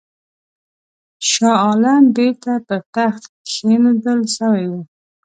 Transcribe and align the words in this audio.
شاه 1.29 1.57
عالم 1.65 2.03
بیرته 2.15 2.53
پر 2.67 2.81
تخت 2.95 3.23
کښېنول 3.45 4.19
سوی 4.37 4.65
دی. 4.71 4.81